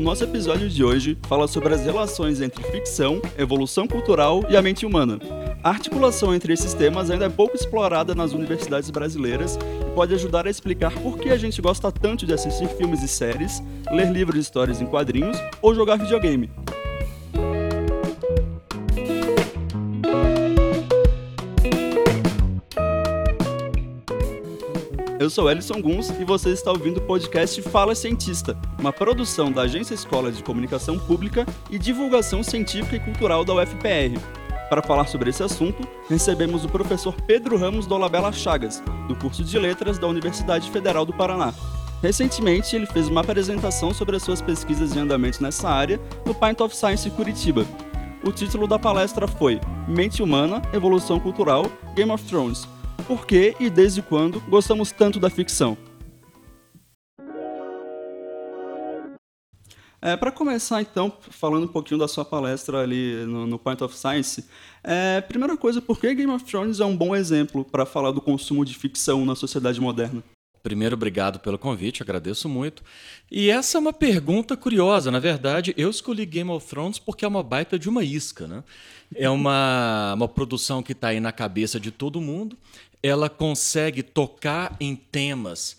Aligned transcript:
O 0.00 0.02
nosso 0.02 0.24
episódio 0.24 0.66
de 0.66 0.82
hoje 0.82 1.18
fala 1.28 1.46
sobre 1.46 1.74
as 1.74 1.84
relações 1.84 2.40
entre 2.40 2.64
ficção, 2.72 3.20
evolução 3.36 3.86
cultural 3.86 4.42
e 4.48 4.56
a 4.56 4.62
mente 4.62 4.86
humana. 4.86 5.20
A 5.62 5.68
articulação 5.68 6.34
entre 6.34 6.54
esses 6.54 6.72
temas 6.72 7.10
ainda 7.10 7.26
é 7.26 7.28
pouco 7.28 7.54
explorada 7.54 8.14
nas 8.14 8.32
universidades 8.32 8.88
brasileiras 8.88 9.58
e 9.58 9.94
pode 9.94 10.14
ajudar 10.14 10.46
a 10.46 10.50
explicar 10.50 10.90
por 11.00 11.18
que 11.18 11.28
a 11.28 11.36
gente 11.36 11.60
gosta 11.60 11.92
tanto 11.92 12.24
de 12.24 12.32
assistir 12.32 12.66
filmes 12.78 13.02
e 13.02 13.08
séries, 13.08 13.62
ler 13.90 14.10
livros 14.10 14.38
e 14.38 14.40
histórias 14.40 14.80
em 14.80 14.86
quadrinhos 14.86 15.36
ou 15.60 15.74
jogar 15.74 15.96
videogame. 15.96 16.50
Eu 25.20 25.28
sou 25.28 25.50
Elison 25.50 25.82
Guns 25.82 26.08
e 26.18 26.24
você 26.24 26.48
está 26.48 26.70
ouvindo 26.70 26.96
o 26.96 27.02
podcast 27.02 27.60
Fala 27.60 27.94
Cientista, 27.94 28.56
uma 28.78 28.90
produção 28.90 29.52
da 29.52 29.60
Agência 29.60 29.92
Escola 29.92 30.32
de 30.32 30.42
Comunicação 30.42 30.98
Pública 30.98 31.44
e 31.70 31.78
Divulgação 31.78 32.42
Científica 32.42 32.96
e 32.96 33.00
Cultural 33.00 33.44
da 33.44 33.52
UFPR. 33.52 34.18
Para 34.70 34.80
falar 34.80 35.06
sobre 35.08 35.28
esse 35.28 35.42
assunto, 35.42 35.86
recebemos 36.08 36.64
o 36.64 36.70
professor 36.70 37.14
Pedro 37.26 37.58
Ramos 37.58 37.86
Dolabella 37.86 38.32
Chagas, 38.32 38.82
do 39.08 39.14
curso 39.14 39.44
de 39.44 39.58
Letras 39.58 39.98
da 39.98 40.06
Universidade 40.06 40.70
Federal 40.70 41.04
do 41.04 41.12
Paraná. 41.12 41.52
Recentemente, 42.02 42.74
ele 42.74 42.86
fez 42.86 43.06
uma 43.06 43.20
apresentação 43.20 43.92
sobre 43.92 44.16
as 44.16 44.22
suas 44.22 44.40
pesquisas 44.40 44.96
em 44.96 45.00
andamento 45.00 45.42
nessa 45.42 45.68
área 45.68 46.00
no 46.24 46.34
Pint 46.34 46.62
of 46.62 46.74
Science 46.74 47.10
Curitiba. 47.10 47.66
O 48.24 48.32
título 48.32 48.66
da 48.66 48.78
palestra 48.78 49.28
foi 49.28 49.60
Mente 49.86 50.22
Humana, 50.22 50.62
Evolução 50.72 51.20
Cultural, 51.20 51.70
Game 51.94 52.10
of 52.10 52.24
Thrones, 52.24 52.66
por 53.10 53.26
que 53.26 53.56
e 53.58 53.68
desde 53.68 54.02
quando 54.02 54.38
gostamos 54.42 54.92
tanto 54.92 55.18
da 55.18 55.28
ficção. 55.28 55.76
É, 60.00 60.16
Para 60.16 60.30
começar, 60.30 60.80
então, 60.80 61.12
falando 61.28 61.64
um 61.64 61.72
pouquinho 61.72 61.98
da 61.98 62.06
sua 62.06 62.24
palestra 62.24 62.80
ali 62.80 63.26
no, 63.26 63.48
no 63.48 63.58
Point 63.58 63.82
of 63.82 63.96
Science, 63.98 64.44
é, 64.84 65.20
primeira 65.22 65.56
coisa, 65.56 65.82
por 65.82 65.98
que 65.98 66.14
Game 66.14 66.30
of 66.30 66.44
Thrones 66.44 66.78
é 66.78 66.84
um 66.84 66.96
bom 66.96 67.16
exemplo 67.16 67.64
para 67.64 67.84
falar 67.84 68.12
do 68.12 68.20
consumo 68.20 68.64
de 68.64 68.78
ficção 68.78 69.26
na 69.26 69.34
sociedade 69.34 69.80
moderna? 69.80 70.22
Primeiro, 70.62 70.94
obrigado 70.94 71.40
pelo 71.40 71.58
convite, 71.58 72.02
agradeço 72.02 72.48
muito. 72.48 72.82
E 73.30 73.50
essa 73.50 73.76
é 73.76 73.80
uma 73.80 73.94
pergunta 73.94 74.56
curiosa. 74.56 75.10
Na 75.10 75.18
verdade, 75.18 75.74
eu 75.76 75.90
escolhi 75.90 76.26
Game 76.26 76.50
of 76.50 76.66
Thrones 76.66 76.98
porque 76.98 77.24
é 77.24 77.28
uma 77.28 77.42
baita 77.42 77.78
de 77.78 77.88
uma 77.88 78.04
isca. 78.04 78.46
Né? 78.46 78.62
É 79.14 79.28
uma, 79.30 80.12
uma 80.14 80.28
produção 80.28 80.82
que 80.82 80.92
está 80.92 81.08
aí 81.08 81.18
na 81.18 81.32
cabeça 81.32 81.80
de 81.80 81.90
todo 81.90 82.20
mundo 82.20 82.58
ela 83.02 83.30
consegue 83.30 84.02
tocar 84.02 84.76
em 84.80 84.94
temas 84.94 85.76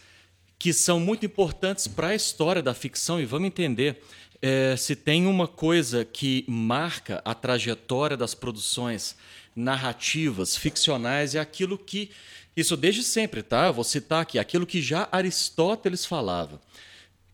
que 0.58 0.73
são 0.73 1.00
muito 1.00 1.25
importantes 1.25 1.88
para 1.88 2.08
a 2.08 2.16
história 2.16 2.61
da 2.61 2.73
ficção 2.73 3.19
e 3.19 3.25
vamos 3.25 3.47
entender 3.47 4.02
é, 4.41 4.75
se 4.75 4.95
tem 4.95 5.25
uma 5.28 5.47
coisa 5.47 6.03
que 6.03 6.44
marca 6.47 7.22
a 7.23 7.33
trajetória 7.33 8.17
das 8.17 8.33
produções 8.33 9.16
narrativas 9.55 10.55
ficcionais 10.55 11.36
é 11.36 11.39
aquilo 11.39 11.78
que 11.78 12.09
isso 12.55 12.75
desde 12.75 13.03
sempre, 13.03 13.41
tá? 13.41 13.72
Vou 13.72 13.83
citar 13.83 14.22
aqui 14.22 14.38
aquilo 14.38 14.66
que 14.66 14.81
já 14.81 15.08
Aristóteles 15.11 16.06
falava, 16.06 16.59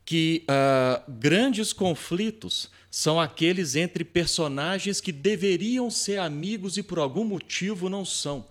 que 0.06 0.44
uh, 0.44 1.12
grandes 1.12 1.74
conflitos 1.74 2.70
são 2.90 3.20
aqueles 3.20 3.76
entre 3.76 4.04
personagens 4.04 5.02
que 5.02 5.12
deveriam 5.12 5.90
ser 5.90 6.20
amigos 6.20 6.78
e 6.78 6.84
por 6.84 7.00
algum 7.00 7.24
motivo 7.24 7.90
não 7.90 8.06
são. 8.06 8.46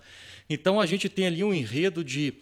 Então 0.49 0.79
a 0.79 0.85
gente 0.85 1.09
tem 1.09 1.27
ali 1.27 1.43
um 1.43 1.53
enredo 1.53 2.03
de 2.03 2.33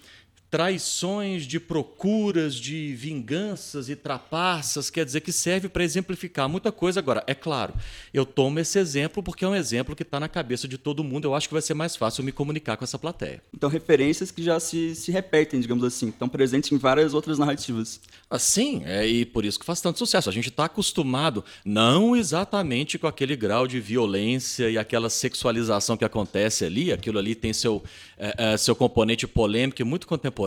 traições, 0.55 1.45
de 1.45 1.59
procuras, 1.59 2.55
de 2.55 2.95
vinganças 2.95 3.89
e 3.89 3.95
trapaças, 3.95 4.89
quer 4.89 5.03
dizer 5.03 5.19
que 5.19 5.33
serve 5.33 5.67
para 5.67 5.83
exemplificar 5.83 6.47
muita 6.47 6.71
coisa. 6.71 6.97
Agora, 6.97 7.21
é 7.27 7.35
claro, 7.35 7.73
eu 8.13 8.25
tomo 8.25 8.57
esse 8.57 8.79
exemplo 8.79 9.21
porque 9.21 9.43
é 9.43 9.47
um 9.49 9.53
exemplo 9.53 9.93
que 9.93 10.03
está 10.03 10.17
na 10.17 10.29
cabeça 10.29 10.65
de 10.65 10.77
todo 10.77 11.03
mundo. 11.03 11.25
Eu 11.25 11.35
acho 11.35 11.49
que 11.49 11.53
vai 11.53 11.61
ser 11.61 11.73
mais 11.73 11.97
fácil 11.97 12.23
me 12.23 12.31
comunicar 12.31 12.77
com 12.77 12.85
essa 12.85 12.97
plateia. 12.97 13.43
Então, 13.53 13.69
referências 13.69 14.31
que 14.31 14.41
já 14.41 14.57
se, 14.57 14.95
se 14.95 15.11
repetem, 15.11 15.59
digamos 15.59 15.83
assim, 15.83 16.07
estão 16.07 16.29
presentes 16.29 16.71
em 16.71 16.77
várias 16.77 17.13
outras 17.13 17.37
narrativas. 17.37 17.99
Sim, 18.39 18.81
é, 18.85 19.05
e 19.05 19.25
por 19.25 19.43
isso 19.43 19.59
que 19.59 19.65
faz 19.65 19.81
tanto 19.81 19.99
sucesso. 19.99 20.29
A 20.29 20.33
gente 20.33 20.47
está 20.47 20.65
acostumado, 20.65 21.43
não 21.65 22.15
exatamente 22.15 22.97
com 22.97 23.07
aquele 23.07 23.35
grau 23.35 23.67
de 23.67 23.81
violência 23.81 24.69
e 24.69 24.77
aquela 24.77 25.09
sexualização 25.09 25.97
que 25.97 26.05
acontece 26.05 26.63
ali, 26.63 26.93
aquilo 26.93 27.19
ali 27.19 27.35
tem 27.35 27.51
seu, 27.51 27.83
é, 28.17 28.53
é, 28.53 28.57
seu 28.57 28.73
componente 28.73 29.27
polêmico 29.27 29.81
e 29.81 29.85
muito 29.85 30.07
contemporâneo, 30.07 30.44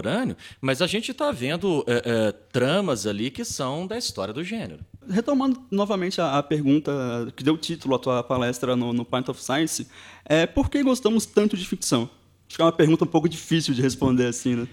mas 0.61 0.83
a 0.83 0.87
gente 0.87 1.11
está 1.11 1.31
vendo 1.31 1.85
é, 1.87 2.03
é, 2.05 2.33
tramas 2.33 3.07
ali 3.07 3.31
que 3.31 3.45
são 3.45 3.87
da 3.87 3.97
história 3.97 4.33
do 4.33 4.45
gênero. 4.45 4.85
Retomando 5.09 5.63
novamente 5.71 6.21
a, 6.21 6.39
a 6.39 6.43
pergunta 6.43 6.93
que 7.37 7.43
deu 7.43 7.57
título 7.57 7.95
à 7.95 7.99
tua 7.99 8.23
palestra 8.23 8.77
no, 8.77 8.93
no 8.93 9.05
Point 9.05 9.31
of 9.31 9.43
Science, 9.43 9.87
é 10.25 10.47
por 10.47 10.69
que 10.71 10.83
gostamos 10.83 11.27
tanto 11.27 11.57
de 11.57 11.67
ficção? 11.67 12.11
Acho 12.49 12.57
que 12.57 12.63
é 12.63 12.65
uma 12.65 12.73
pergunta 12.73 13.05
um 13.05 13.09
pouco 13.09 13.29
difícil 13.29 13.75
de 13.75 13.83
responder 13.83 14.27
assim, 14.27 14.57
né? 14.57 14.69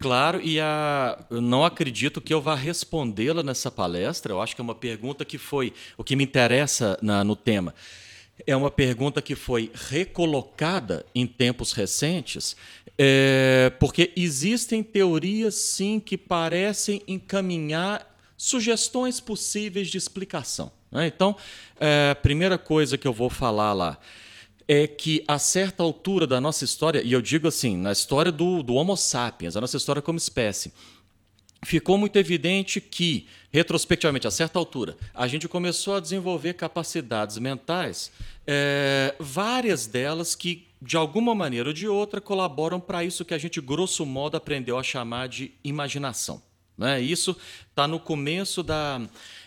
Claro, 0.00 0.40
e 0.40 0.60
a, 0.60 1.18
eu 1.28 1.40
não 1.40 1.64
acredito 1.64 2.20
que 2.20 2.32
eu 2.32 2.40
vá 2.40 2.54
respondê-la 2.54 3.42
nessa 3.42 3.70
palestra. 3.70 4.32
Eu 4.32 4.40
acho 4.40 4.54
que 4.54 4.60
é 4.60 4.64
uma 4.64 4.74
pergunta 4.74 5.24
que 5.24 5.36
foi 5.36 5.72
o 5.96 6.04
que 6.04 6.14
me 6.14 6.22
interessa 6.22 6.96
na, 7.02 7.24
no 7.24 7.34
tema. 7.34 7.74
É 8.46 8.54
uma 8.54 8.70
pergunta 8.70 9.20
que 9.20 9.34
foi 9.34 9.70
recolocada 9.74 11.04
em 11.12 11.26
tempos 11.26 11.72
recentes, 11.72 12.56
é, 12.98 13.72
porque 13.78 14.12
existem 14.16 14.82
teorias, 14.82 15.54
sim, 15.54 16.00
que 16.00 16.18
parecem 16.18 17.00
encaminhar 17.06 18.04
sugestões 18.36 19.20
possíveis 19.20 19.88
de 19.88 19.96
explicação. 19.96 20.72
Né? 20.90 21.06
Então, 21.06 21.36
é, 21.78 22.10
a 22.10 22.14
primeira 22.14 22.58
coisa 22.58 22.98
que 22.98 23.06
eu 23.06 23.12
vou 23.12 23.30
falar 23.30 23.72
lá 23.72 23.98
é 24.66 24.86
que 24.86 25.24
a 25.26 25.38
certa 25.38 25.82
altura 25.82 26.26
da 26.26 26.40
nossa 26.40 26.64
história, 26.64 27.00
e 27.02 27.12
eu 27.12 27.22
digo 27.22 27.48
assim, 27.48 27.76
na 27.76 27.90
história 27.90 28.30
do, 28.30 28.62
do 28.62 28.74
Homo 28.74 28.96
sapiens, 28.96 29.56
a 29.56 29.60
nossa 29.60 29.76
história 29.76 30.02
como 30.02 30.18
espécie, 30.18 30.72
ficou 31.64 31.96
muito 31.96 32.16
evidente 32.16 32.80
que, 32.80 33.26
retrospectivamente, 33.50 34.26
a 34.26 34.30
certa 34.30 34.58
altura, 34.58 34.96
a 35.14 35.26
gente 35.26 35.48
começou 35.48 35.96
a 35.96 36.00
desenvolver 36.00 36.54
capacidades 36.54 37.38
mentais, 37.38 38.12
é, 38.46 39.14
várias 39.18 39.86
delas 39.86 40.34
que, 40.34 40.67
de 40.80 40.96
alguma 40.96 41.34
maneira 41.34 41.70
ou 41.70 41.72
de 41.72 41.88
outra, 41.88 42.20
colaboram 42.20 42.80
para 42.80 43.04
isso 43.04 43.24
que 43.24 43.34
a 43.34 43.38
gente, 43.38 43.60
grosso 43.60 44.06
modo, 44.06 44.36
aprendeu 44.36 44.78
a 44.78 44.82
chamar 44.82 45.28
de 45.28 45.52
imaginação. 45.64 46.42
Né? 46.76 47.00
Isso 47.00 47.36
está 47.68 47.88
no 47.88 47.98
começo 47.98 48.62
da. 48.62 49.00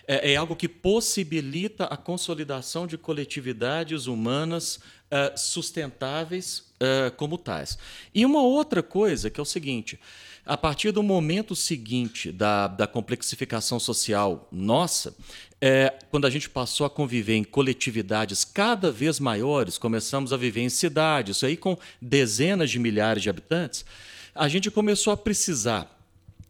É, 0.07 0.33
é, 0.33 0.35
algo 0.35 0.55
que 0.55 0.67
possibilita 0.67 1.85
a 1.85 1.95
consolidação 1.95 2.85
de 2.85 2.97
coletividades 2.97 4.07
humanas 4.07 4.75
uh, 4.75 5.37
sustentáveis 5.37 6.70
uh, 6.81 7.11
como 7.15 7.37
tais. 7.37 7.77
E 8.13 8.25
uma 8.25 8.41
outra 8.41 8.81
coisa 8.81 9.29
que 9.29 9.39
é 9.39 9.43
o 9.43 9.45
seguinte: 9.45 9.99
a 10.45 10.57
partir 10.57 10.91
do 10.91 11.03
momento 11.03 11.55
seguinte 11.55 12.31
da, 12.31 12.67
da 12.67 12.87
complexificação 12.87 13.79
social 13.79 14.47
nossa, 14.51 15.15
é, 15.61 15.93
quando 16.09 16.25
a 16.25 16.29
gente 16.29 16.49
passou 16.49 16.85
a 16.85 16.89
conviver 16.89 17.35
em 17.35 17.43
coletividades 17.43 18.43
cada 18.43 18.91
vez 18.91 19.19
maiores, 19.19 19.77
começamos 19.77 20.33
a 20.33 20.37
viver 20.37 20.61
em 20.61 20.69
cidades, 20.69 21.43
aí 21.43 21.55
com 21.55 21.77
dezenas 22.01 22.71
de 22.71 22.79
milhares 22.79 23.21
de 23.21 23.29
habitantes, 23.29 23.85
a 24.33 24.47
gente 24.47 24.71
começou 24.71 25.13
a 25.13 25.17
precisar 25.17 25.99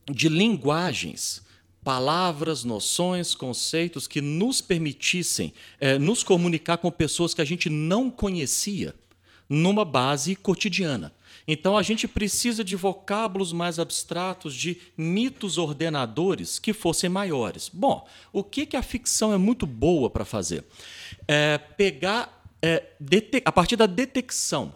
de 0.10 0.30
linguagens 0.30 1.42
palavras, 1.84 2.64
noções, 2.64 3.34
conceitos 3.34 4.08
que 4.08 4.22
nos 4.22 4.62
permitissem 4.62 5.52
é, 5.80 5.98
nos 5.98 6.24
comunicar 6.24 6.78
com 6.78 6.92
pessoas 6.92 7.34
que 7.34 7.42
a 7.42 7.46
gente 7.46 7.70
não 7.70 8.10
conhecia 8.10 8.94
numa 9.52 9.84
base 9.84 10.34
cotidiana. 10.34 11.14
Então 11.46 11.78
a 11.78 11.84
gente 11.84 12.08
precisa 12.08 12.64
de 12.64 12.78
vocábulos 12.78 13.52
mais 13.52 13.80
abstratos, 13.80 14.56
de 14.56 14.78
mitos 14.96 15.58
ordenadores 15.58 16.58
que 16.58 16.72
fossem 16.72 17.10
maiores. 17.10 17.70
Bom, 17.72 18.08
o 18.32 18.46
que, 18.46 18.66
que 18.66 18.78
a 18.78 18.82
ficção 18.82 19.34
é 19.34 19.38
muito 19.38 19.68
boa 19.68 20.10
para 20.10 20.24
fazer? 20.24 20.64
É 21.28 21.58
pegar, 21.58 22.46
é, 22.62 22.94
a 23.44 23.52
partir 23.52 23.76
da 23.76 23.86
detecção 23.86 24.74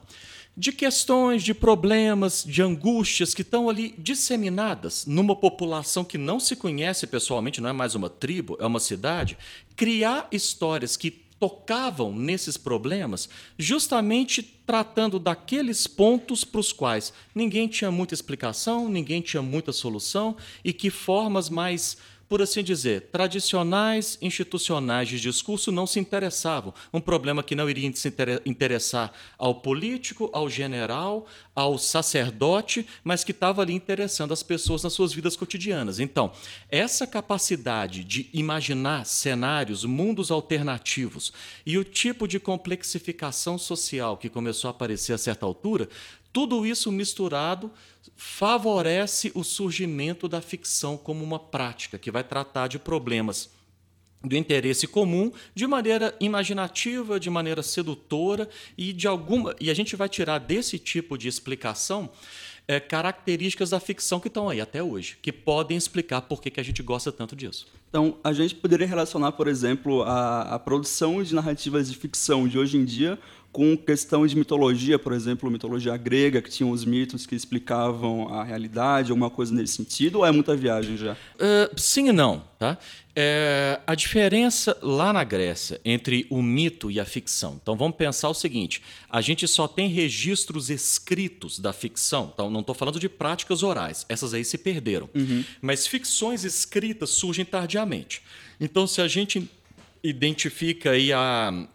de 0.58 0.74
questões, 0.74 1.42
de 1.42 1.54
problemas, 1.54 2.44
de 2.46 2.62
angústias 2.62 3.34
que 3.34 3.44
estão 3.44 3.70
ali 3.70 3.94
disseminadas 3.98 5.06
numa 5.06 5.36
população 5.36 6.04
que 6.04 6.18
não 6.18 6.40
se 6.40 6.56
conhece 6.56 7.08
pessoalmente, 7.08 7.62
não 7.62 7.70
é 7.70 7.74
mais 7.74 7.96
uma 7.96 8.10
tribo, 8.10 8.58
é 8.60 8.66
uma 8.66 8.80
cidade, 8.80 9.38
criar 9.76 10.28
histórias 10.32 10.98
que 10.98 11.25
tocavam 11.46 12.12
nesses 12.12 12.58
problemas, 12.58 13.30
justamente 13.56 14.42
tratando 14.42 15.20
daqueles 15.20 15.86
pontos 15.86 16.44
para 16.44 16.60
os 16.60 16.74
quais 16.74 17.14
ninguém 17.36 17.68
tinha 17.68 17.92
muita 17.92 18.16
explicação, 18.16 18.90
ninguém 18.90 19.22
tinha 19.22 19.44
muita 19.44 19.72
solução 19.72 20.36
e 20.64 20.74
que 20.74 20.90
formas 20.90 21.48
mais 21.48 21.98
por 22.27 22.42
assim 22.42 22.63
dizer, 22.63 23.10
tradicionais 23.12 24.18
institucionais 24.22 25.07
de 25.07 25.19
discurso 25.19 25.72
não 25.72 25.86
se 25.86 26.00
interessavam. 26.00 26.74
Um 26.92 27.00
problema 27.00 27.44
que 27.44 27.56
não 27.56 27.69
iria 27.69 27.92
se 27.95 28.13
interessar 28.45 29.13
ao 29.38 29.56
político, 29.56 30.30
ao 30.33 30.50
general, 30.50 31.27
ao 31.56 31.77
sacerdote, 31.77 32.86
mas 33.04 33.24
que 33.24 33.31
estava 33.31 33.62
ali 33.62 33.74
interessando 33.74 34.33
as 34.33 34.42
pessoas 34.42 34.83
nas 34.83 34.94
suas 34.94 35.13
vidas 35.13 35.36
cotidianas. 35.36 36.00
Então, 36.00 36.31
essa 36.69 37.06
capacidade 37.06 38.04
de 38.04 38.30
imaginar 38.33 39.06
cenários, 39.06 39.86
mundos 39.86 40.31
alternativos 40.31 41.31
e 41.66 41.77
o 41.77 41.83
tipo 41.83 42.27
de 42.27 42.39
complexificação 42.39 43.57
social 43.57 44.18
que 44.18 44.30
começou 44.30 44.68
a 44.68 44.72
aparecer 44.72 45.13
a 45.13 45.18
certa 45.18 45.45
altura, 45.45 45.88
tudo 46.33 46.66
isso 46.66 46.92
misturado 46.92 47.72
favorece 48.16 49.31
o 49.34 49.44
surgimento 49.44 50.28
da 50.28 50.42
ficção 50.42 50.98
como 50.98 51.24
uma 51.24 51.40
prática 51.40 51.98
que 51.98 52.12
vai 52.12 52.24
tratar 52.24 52.68
de 52.68 52.80
problemas 52.80 53.50
do 54.24 54.36
interesse 54.36 54.88
comum 54.88 55.31
de 55.54 55.68
maneira 55.68 56.16
imaginativa, 56.19 57.19
de 57.19 57.30
maneira 57.30 57.62
sedutora 57.62 58.50
e 58.78 58.92
de 58.92 59.07
alguma 59.07 59.56
e 59.60 59.69
a 59.69 59.74
gente 59.74 59.96
vai 59.96 60.10
tirar 60.10 60.40
desse 60.40 60.80
tipo 60.80 61.18
de 61.18 61.28
explicação 61.28 62.10
é, 62.68 62.80
características 62.80 63.69
da 63.69 63.80
ficção 63.80 64.19
que 64.19 64.28
estão 64.28 64.50
aí 64.50 64.60
até 64.60 64.81
hoje, 64.81 65.18
que 65.22 65.31
podem 65.31 65.78
explicar 65.78 66.22
por 66.22 66.42
que, 66.42 66.50
que 66.50 66.60
a 66.60 66.63
gente 66.63 66.81
gosta 66.81 67.12
tanto 67.12 67.36
disso. 67.36 67.68
Então, 67.90 68.18
a 68.24 68.34
gente 68.34 68.56
poderia 68.56 68.88
relacionar, 68.88 69.31
por 69.34 69.48
exemplo, 69.48 70.01
a, 70.04 70.56
a 70.56 70.60
produção 70.60 71.22
de 71.24 71.34
narrativas 71.34 71.90
de 71.90 71.96
ficção 71.96 72.48
de 72.48 72.58
hoje 72.58 72.78
em 72.78 72.84
dia 72.84 73.19
com 73.56 73.78
questão 73.78 74.28
de 74.28 74.36
mitologia, 74.36 75.00
por 75.00 75.13
exemplo, 75.13 75.50
mitologia 75.50 75.96
grega, 75.96 76.42
que 76.42 76.50
tinha 76.50 76.68
os 76.68 76.84
mitos 76.84 77.25
que 77.25 77.34
explicavam 77.34 78.28
a 78.28 78.44
realidade, 78.44 79.12
alguma 79.12 79.30
coisa 79.30 79.56
nesse 79.56 79.78
sentido, 79.78 80.18
ou 80.18 80.25
é 80.25 80.31
muita 80.31 80.57
viagem 80.57 80.98
já? 80.98 81.13
Uh, 81.13 81.80
sim 81.80 82.10
e 82.10 82.12
não. 82.12 82.44
Tá? 82.60 82.78
É, 83.16 83.80
a 83.88 83.96
diferença 83.96 84.78
lá 84.81 85.13
na 85.13 85.24
Grécia 85.24 85.80
entre 85.86 86.28
o 86.30 86.42
mito 86.42 86.92
e 86.92 87.00
a 87.00 87.06
ficção. 87.06 87.57
Então 87.62 87.78
vamos 87.78 87.96
pensar 87.96 88.28
o 88.28 88.34
seguinte: 88.34 88.81
a 89.10 89.22
gente 89.22 89.48
só 89.48 89.69
tem 89.69 89.88
registros 89.88 90.69
escritos 90.69 91.58
da 91.58 91.72
ficção. 91.72 92.30
Então 92.34 92.50
não 92.50 92.60
estou 92.60 92.75
falando 92.75 93.00
de 93.00 93.08
práticas 93.08 93.63
orais, 93.63 94.06
essas 94.10 94.34
aí 94.34 94.44
se 94.44 94.58
perderam. 94.58 95.10
Uhum. 95.16 95.46
Mas 95.62 95.88
ficções 95.88 96.44
escritas 96.44 97.12
surgem 97.12 97.46
tardiamente. 97.46 98.22
Então 98.60 98.86
se 98.86 99.00
a 99.00 99.08
gente 99.08 99.50
identifica 100.04 100.92
aí 100.92 101.12
a, 101.12 101.68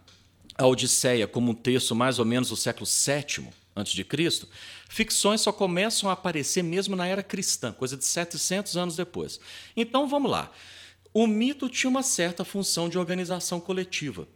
a 0.61 0.67
Odisseia 0.67 1.27
como 1.27 1.53
um 1.53 1.55
texto 1.55 1.95
mais 1.95 2.19
ou 2.19 2.25
menos 2.25 2.51
do 2.51 2.57
século 2.57 2.87
VII 2.87 3.49
a.C., 3.75 4.47
ficções 4.89 5.41
só 5.41 5.53
começam 5.53 6.11
a 6.11 6.13
aparecer 6.13 6.63
mesmo 6.63 6.95
na 6.95 7.07
era 7.07 7.23
cristã, 7.23 7.73
coisa 7.73 7.97
de 7.97 8.05
700 8.05 8.77
anos 8.77 8.97
depois. 8.97 9.41
Então 9.77 10.07
vamos 10.07 10.31
lá. 10.31 10.51
O 11.15 11.27
mito 11.27 11.69
tinha 11.69 11.89
uma 11.89 12.03
certa 12.03 12.45
função 12.45 12.89
de 12.89 12.99
organização 12.99 13.59
coletiva. 13.61 14.29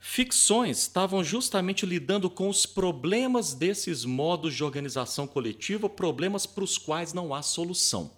Ficções 0.00 0.78
estavam 0.78 1.22
justamente 1.24 1.84
lidando 1.84 2.30
com 2.30 2.48
os 2.48 2.64
problemas 2.66 3.52
desses 3.52 4.04
modos 4.04 4.54
de 4.54 4.62
organização 4.62 5.26
coletiva, 5.26 5.88
problemas 5.88 6.46
para 6.46 6.64
os 6.64 6.78
quais 6.78 7.12
não 7.12 7.34
há 7.34 7.42
solução. 7.42 8.12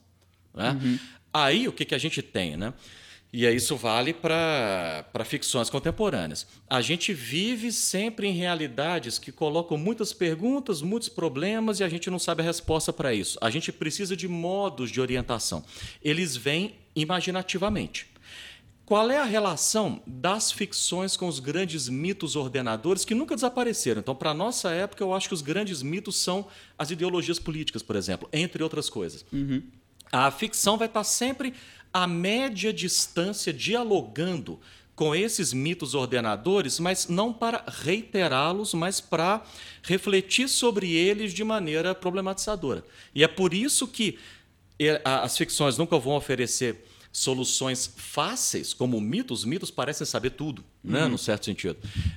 Né? 0.55 0.73
Uhum. 0.73 0.99
Aí 1.33 1.69
o 1.69 1.73
que, 1.73 1.85
que 1.85 1.95
a 1.95 1.99
gente 1.99 2.23
tem? 2.23 2.57
Né? 2.57 2.75
E 3.33 3.47
isso 3.47 3.77
vale 3.77 4.13
para 4.13 5.25
ficções 5.25 5.71
contemporâneas. 5.71 6.47
A 6.69 6.81
gente 6.81 7.13
vive 7.13 7.71
sempre 7.71 8.27
em 8.27 8.33
realidades 8.33 9.19
que 9.19 9.31
colocam 9.31 9.79
muitas 9.79 10.13
perguntas, 10.13 10.83
muitos 10.83 11.09
problemas 11.09 11.79
e 11.79 11.85
a 11.85 11.89
gente 11.89 12.11
não 12.11 12.19
sabe 12.19 12.43
a 12.43 12.45
resposta 12.45 12.93
para 12.93 13.15
isso. 13.15 13.39
A 13.41 13.49
gente 13.49 13.71
precisa 13.71 14.17
de 14.17 14.27
modos 14.27 14.91
de 14.91 15.01
orientação. 15.01 15.65
Eles 16.03 16.37
vêm 16.37 16.75
imaginativamente. 16.97 18.09
Qual 18.85 19.09
é 19.09 19.19
a 19.19 19.25
relação 19.25 20.03
das 20.05 20.51
ficções 20.51 21.17
com 21.17 21.29
os 21.29 21.39
grandes 21.39 21.89
mitos 21.89 22.35
ordenadores 22.35 23.05
que 23.05 23.15
nunca 23.15 23.37
desapareceram? 23.37 24.01
Então, 24.01 24.17
para 24.17 24.31
a 24.31 24.35
nossa 24.35 24.73
época, 24.73 25.05
eu 25.05 25.15
acho 25.15 25.29
que 25.29 25.35
os 25.35 25.43
grandes 25.43 25.81
mitos 25.81 26.17
são 26.17 26.49
as 26.77 26.91
ideologias 26.91 27.39
políticas, 27.39 27.85
por 27.85 27.95
exemplo, 27.95 28.29
entre 28.33 28.61
outras 28.65 28.91
coisas. 28.91 29.25
Uhum. 29.33 29.63
A 30.11 30.29
ficção 30.33 30.77
vai 30.77 30.89
estar 30.89 31.05
sempre 31.05 31.55
a 31.93 32.07
média 32.07 32.73
distância 32.73 33.53
dialogando 33.53 34.59
com 34.95 35.15
esses 35.15 35.55
mitos 35.55 35.95
ordenadores, 35.95 36.79
mas 36.79 37.09
não 37.09 37.33
para 37.33 37.65
reiterá-los, 37.67 38.75
mas 38.75 39.01
para 39.01 39.43
refletir 39.83 40.47
sobre 40.47 40.93
eles 40.93 41.33
de 41.33 41.43
maneira 41.43 41.95
problematizadora. 41.95 42.85
E 43.15 43.25
é 43.25 43.29
por 43.29 43.55
isso 43.55 43.89
que 43.89 44.19
as 45.03 45.39
ficções 45.39 45.79
nunca 45.79 45.99
vão 45.99 46.17
oferecer 46.17 46.85
soluções 47.13 47.93
fáceis, 47.97 48.73
como 48.75 49.01
mitos. 49.01 49.45
Mitos 49.45 49.71
parecem 49.71 50.07
saber 50.07 50.31
tudo, 50.31 50.63
né, 50.85 51.05
uhum. 51.05 51.11
no 51.11 51.19
certo 51.19 51.47
sentido. 51.47 51.77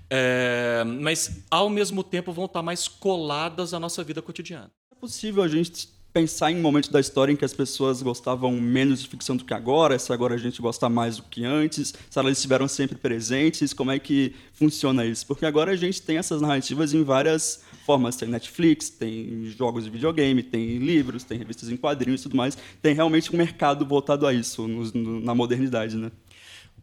É, 0.10 0.84
mas, 0.86 1.42
ao 1.50 1.70
mesmo 1.70 2.04
tempo, 2.04 2.32
vão 2.32 2.46
estar 2.46 2.62
mais 2.62 2.88
coladas 2.88 3.74
à 3.74 3.80
nossa 3.80 4.04
vida 4.04 4.22
cotidiana. 4.22 4.70
É 4.92 4.96
possível 4.96 5.42
a 5.42 5.48
gente 5.48 5.90
pensar 6.14 6.52
em 6.52 6.62
momentos 6.62 6.90
da 6.92 7.00
história 7.00 7.34
em 7.34 7.36
que 7.36 7.44
as 7.44 7.54
pessoas 7.54 8.02
gostavam 8.04 8.52
menos 8.62 9.02
de 9.02 9.08
ficção 9.08 9.36
do 9.36 9.44
que 9.44 9.54
agora, 9.54 9.98
se 9.98 10.14
agora 10.14 10.36
a 10.36 10.38
gente 10.38 10.62
gosta 10.62 10.88
mais 10.88 11.18
do 11.18 11.24
que 11.24 11.44
antes, 11.44 11.94
se 12.10 12.20
elas 12.20 12.38
estiveram 12.38 12.68
sempre 12.68 12.96
presentes, 12.96 13.74
como 13.74 13.90
é 13.90 13.98
que 13.98 14.36
funciona 14.54 15.04
isso? 15.04 15.26
Porque 15.26 15.46
agora 15.46 15.72
a 15.72 15.76
gente 15.76 16.02
tem 16.02 16.18
essas 16.18 16.40
narrativas 16.40 16.94
em 16.94 17.04
várias 17.04 17.64
formas, 17.84 18.16
tem 18.16 18.30
Netflix, 18.30 18.90
tem 18.90 19.52
jogos 19.58 19.86
de 19.86 19.90
videogame, 19.90 20.44
tem 20.44 20.78
livros, 20.78 21.24
tem 21.24 21.38
revistas 21.38 21.70
em 21.70 21.76
quadrinhos 21.76 22.22
e 22.22 22.24
tudo 22.24 22.38
mais, 22.38 22.56
tem 22.80 22.94
realmente 22.94 23.34
um 23.34 23.38
mercado 23.38 23.84
voltado 23.84 24.28
a 24.28 24.34
isso 24.34 24.68
no, 24.68 24.84
no, 24.92 25.20
na 25.20 25.34
modernidade, 25.34 25.98
né? 25.98 26.12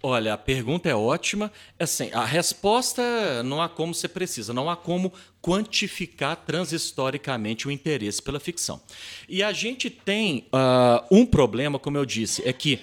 Olha, 0.03 0.33
a 0.33 0.39
pergunta 0.39 0.89
é 0.89 0.95
ótima. 0.95 1.53
Assim, 1.79 2.11
a 2.13 2.25
resposta 2.25 3.43
não 3.43 3.61
há 3.61 3.69
como 3.69 3.95
ser 3.95 4.09
precisa, 4.09 4.53
não 4.55 4.71
há 4.71 4.77
como 4.77 5.13
quantificar 5.43 6.37
transhistoricamente 6.37 7.69
o 7.69 7.71
interesse 7.71 8.23
pela 8.23 8.41
ficção. 8.41 8.81
E 9.29 9.43
a 9.43 9.53
gente 9.53 9.91
tem 9.91 10.47
uh, 10.55 11.05
um 11.11 11.27
problema, 11.27 11.79
como 11.79 11.99
eu 11.99 12.07
disse, 12.07 12.43
é 12.49 12.53
que 12.53 12.81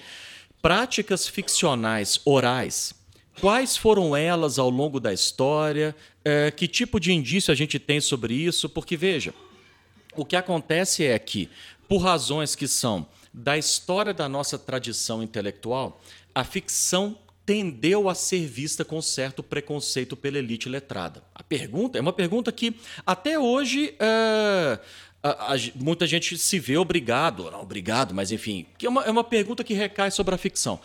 práticas 0.62 1.26
ficcionais 1.26 2.20
orais, 2.24 2.94
quais 3.40 3.76
foram 3.76 4.16
elas 4.16 4.56
ao 4.56 4.70
longo 4.70 5.00
da 5.00 5.12
história? 5.12 5.96
Uh, 6.20 6.54
que 6.54 6.68
tipo 6.68 7.00
de 7.00 7.12
indício 7.12 7.50
a 7.50 7.56
gente 7.56 7.80
tem 7.80 8.00
sobre 8.00 8.32
isso? 8.32 8.68
Porque, 8.68 8.96
veja, 8.96 9.34
o 10.14 10.24
que 10.24 10.36
acontece 10.36 11.04
é 11.04 11.18
que, 11.18 11.50
por 11.88 11.98
razões 11.98 12.54
que 12.54 12.68
são 12.68 13.08
da 13.34 13.58
história 13.58 14.14
da 14.14 14.28
nossa 14.28 14.58
tradição 14.58 15.22
intelectual, 15.22 16.00
a 16.38 16.44
ficção 16.44 17.18
tendeu 17.44 18.08
a 18.08 18.14
ser 18.14 18.46
vista 18.46 18.84
com 18.84 19.02
certo 19.02 19.42
preconceito 19.42 20.16
pela 20.16 20.38
elite 20.38 20.68
letrada. 20.68 21.20
A 21.34 21.42
pergunta 21.42 21.98
é 21.98 22.00
uma 22.00 22.12
pergunta 22.12 22.52
que 22.52 22.76
até 23.04 23.36
hoje 23.36 23.92
é, 23.98 24.78
a, 25.20 25.54
a, 25.54 25.56
muita 25.74 26.06
gente 26.06 26.38
se 26.38 26.60
vê 26.60 26.76
obrigado, 26.76 27.50
não 27.50 27.60
obrigado, 27.60 28.14
mas 28.14 28.30
enfim, 28.30 28.66
que 28.78 28.86
é 28.86 28.88
uma, 28.88 29.02
é 29.02 29.10
uma 29.10 29.24
pergunta 29.24 29.64
que 29.64 29.74
recai 29.74 30.12
sobre 30.12 30.32
a 30.32 30.38
ficção. 30.38 30.78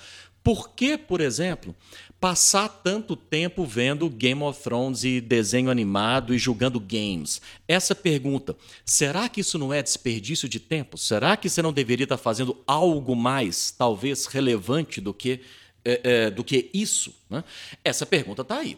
Por 0.43 0.71
que, 0.71 0.97
por 0.97 1.21
exemplo, 1.21 1.73
passar 2.19 2.67
tanto 2.67 3.15
tempo 3.15 3.65
vendo 3.65 4.09
Game 4.09 4.41
of 4.43 4.61
Thrones 4.61 5.03
e 5.03 5.21
desenho 5.21 5.69
animado 5.69 6.35
e 6.35 6.37
julgando 6.37 6.79
games? 6.79 7.41
Essa 7.67 7.95
pergunta, 7.95 8.55
será 8.85 9.29
que 9.29 9.41
isso 9.41 9.57
não 9.57 9.73
é 9.73 9.81
desperdício 9.81 10.49
de 10.49 10.59
tempo? 10.59 10.97
Será 10.97 11.37
que 11.37 11.49
você 11.49 11.61
não 11.61 11.71
deveria 11.71 12.03
estar 12.03 12.17
fazendo 12.17 12.61
algo 12.67 13.15
mais, 13.15 13.71
talvez 13.71 14.25
relevante 14.25 14.99
do 14.99 15.13
que, 15.13 15.39
é, 15.85 16.01
é, 16.03 16.29
do 16.29 16.43
que 16.43 16.69
isso? 16.73 17.15
Né? 17.29 17.43
Essa 17.83 18.05
pergunta 18.05 18.41
está 18.41 18.57
aí. 18.57 18.77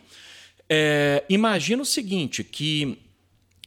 É, 0.69 1.23
imagina 1.29 1.81
o 1.81 1.85
seguinte, 1.85 2.43
que 2.43 3.04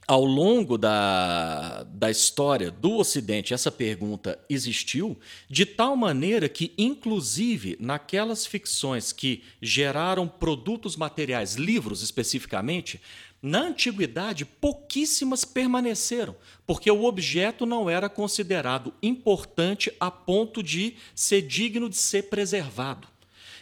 ao 0.09 0.25
longo 0.25 0.79
da, 0.79 1.83
da 1.83 2.11
história 2.11 2.71
do 2.71 2.97
Ocidente, 2.97 3.53
essa 3.53 3.71
pergunta 3.71 4.39
existiu 4.49 5.19
de 5.51 5.67
tal 5.67 5.95
maneira 5.95 6.49
que, 6.49 6.73
inclusive, 6.79 7.77
naquelas 7.79 8.47
ficções 8.47 9.13
que 9.13 9.43
geraram 9.61 10.27
produtos 10.27 10.97
materiais, 10.97 11.57
livros 11.57 12.03
especificamente, 12.03 12.99
na 13.43 13.61
antiguidade 13.61 14.47
pouquíssimas 14.47 15.45
permaneceram, 15.45 16.35
porque 16.67 16.91
o 16.91 17.05
objeto 17.05 17.67
não 17.67 17.91
era 17.91 18.09
considerado 18.09 18.95
importante 19.03 19.93
a 20.01 20.11
ponto 20.11 20.63
de 20.63 20.97
ser 21.15 21.43
digno 21.43 21.87
de 21.87 21.99
ser 21.99 22.31
preservado. 22.31 23.07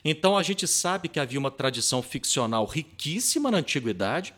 Então 0.04 0.38
a 0.38 0.42
gente 0.44 0.68
sabe 0.68 1.08
que 1.08 1.18
havia 1.18 1.40
uma 1.40 1.50
tradição 1.50 2.00
ficcional 2.00 2.64
riquíssima 2.66 3.50
na 3.50 3.58
antiguidade 3.58 4.32